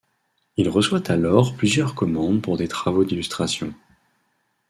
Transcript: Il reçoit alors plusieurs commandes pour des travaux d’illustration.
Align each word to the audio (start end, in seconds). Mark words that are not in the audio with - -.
Il 0.57 0.67
reçoit 0.67 1.11
alors 1.11 1.55
plusieurs 1.55 1.93
commandes 1.93 2.41
pour 2.41 2.57
des 2.57 2.67
travaux 2.67 3.03
d’illustration. 3.05 3.71